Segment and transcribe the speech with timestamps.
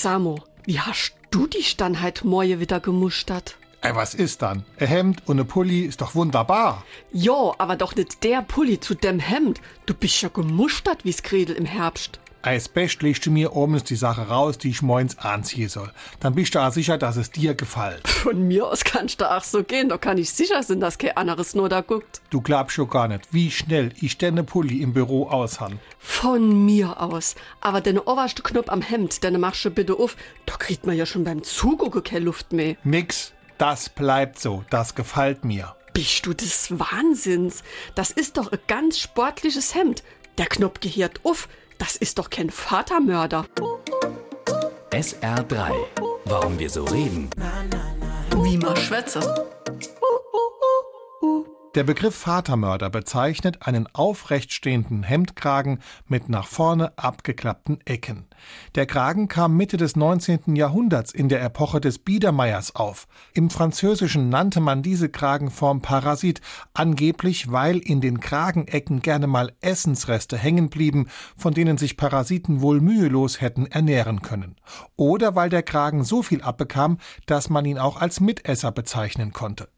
[0.00, 3.56] Samo, wie hast du dich dann halt morgen wieder gemustert?
[3.80, 4.64] Ey, was ist dann?
[4.78, 6.84] Ein Hemd und ein Pulli ist doch wunderbar.
[7.12, 9.60] Jo, aber doch nicht der Pulli zu dem Hemd.
[9.86, 12.20] Du bist ja gemustert wie's Gredel im Herbst.
[12.40, 15.90] Als Best legst du mir abends die Sache raus, die ich moins anziehen soll.
[16.20, 18.06] Dann bist du auch sicher, dass es dir gefällt.
[18.06, 21.16] Von mir aus kannst du auch so gehen, da kann ich sicher sein, dass kein
[21.16, 22.20] anderes nur da guckt.
[22.30, 25.80] Du glaubst schon gar nicht, wie schnell ich den Pulli im Büro aushan.
[25.98, 27.34] Von mir aus.
[27.60, 30.16] Aber den oberste Knopf am Hemd, den machst du bitte auf.
[30.46, 32.76] Da kriegt man ja schon beim Zugucken keine Luft mehr.
[32.84, 35.74] Nix, das bleibt so, das gefällt mir.
[35.92, 37.64] Bist du des Wahnsinns?
[37.96, 40.04] Das ist doch ein ganz sportliches Hemd.
[40.38, 41.48] Der Knopf gehört auf.
[41.78, 43.46] Das ist doch kein Vatermörder.
[44.90, 45.72] SR3.
[46.24, 47.30] Warum wir so reden.
[48.42, 49.20] Wie man schwätze.
[51.74, 58.26] Der Begriff Vatermörder bezeichnet einen aufrecht stehenden Hemdkragen mit nach vorne abgeklappten Ecken.
[58.74, 60.56] Der Kragen kam Mitte des 19.
[60.56, 63.06] Jahrhunderts in der Epoche des Biedermeiers auf.
[63.34, 66.40] Im Französischen nannte man diese Kragenform Parasit,
[66.72, 72.80] angeblich weil in den Kragenecken gerne mal Essensreste hängen blieben, von denen sich Parasiten wohl
[72.80, 74.56] mühelos hätten ernähren können.
[74.96, 79.68] Oder weil der Kragen so viel abbekam, dass man ihn auch als Mitesser bezeichnen konnte.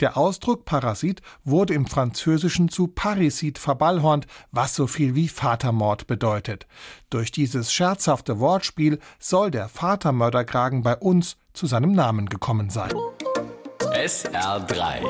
[0.00, 6.66] Der Ausdruck Parasit wurde im Französischen zu Parrisit verballhornt, was so viel wie Vatermord bedeutet.
[7.10, 12.92] Durch dieses scherzhafte Wortspiel soll der Vatermörderkragen bei uns zu seinem Namen gekommen sein.
[13.80, 15.02] SR3.